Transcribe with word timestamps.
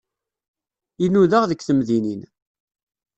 I 1.03 1.07
nudaɣ 1.09 1.43
deg 1.47 1.59
temdinin. 1.63 2.21